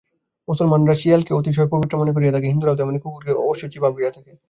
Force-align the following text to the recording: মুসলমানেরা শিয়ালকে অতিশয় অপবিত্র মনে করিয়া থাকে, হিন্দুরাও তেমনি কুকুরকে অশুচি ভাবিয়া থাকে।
মুসলমানেরা 0.47 0.95
শিয়ালকে 1.01 1.31
অতিশয় 1.33 1.67
অপবিত্র 1.67 1.93
মনে 2.01 2.15
করিয়া 2.15 2.33
থাকে, 2.35 2.47
হিন্দুরাও 2.47 2.77
তেমনি 2.79 2.99
কুকুরকে 2.99 3.31
অশুচি 3.43 3.77
ভাবিয়া 3.83 4.11
থাকে। 4.11 4.31